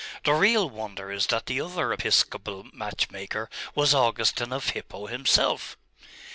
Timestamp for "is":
1.11-1.27